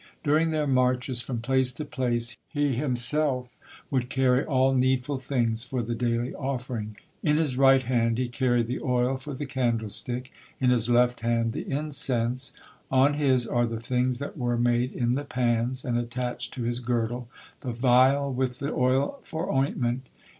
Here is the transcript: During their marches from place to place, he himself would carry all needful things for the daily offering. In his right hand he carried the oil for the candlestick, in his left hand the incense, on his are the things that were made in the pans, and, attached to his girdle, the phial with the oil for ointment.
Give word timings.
During 0.23 0.49
their 0.49 0.65
marches 0.65 1.21
from 1.21 1.41
place 1.43 1.71
to 1.73 1.85
place, 1.85 2.35
he 2.47 2.73
himself 2.73 3.55
would 3.91 4.09
carry 4.09 4.43
all 4.43 4.73
needful 4.73 5.19
things 5.19 5.63
for 5.63 5.83
the 5.83 5.93
daily 5.93 6.33
offering. 6.33 6.97
In 7.21 7.37
his 7.37 7.55
right 7.55 7.83
hand 7.83 8.17
he 8.17 8.27
carried 8.27 8.65
the 8.65 8.79
oil 8.81 9.15
for 9.15 9.35
the 9.35 9.45
candlestick, 9.45 10.31
in 10.59 10.71
his 10.71 10.89
left 10.89 11.19
hand 11.19 11.53
the 11.53 11.69
incense, 11.69 12.51
on 12.89 13.13
his 13.13 13.45
are 13.45 13.67
the 13.67 13.79
things 13.79 14.17
that 14.17 14.39
were 14.39 14.57
made 14.57 14.91
in 14.91 15.13
the 15.13 15.23
pans, 15.23 15.85
and, 15.85 15.99
attached 15.99 16.51
to 16.55 16.63
his 16.63 16.79
girdle, 16.79 17.29
the 17.59 17.71
phial 17.71 18.33
with 18.33 18.57
the 18.57 18.73
oil 18.73 19.19
for 19.23 19.53
ointment. 19.53 20.07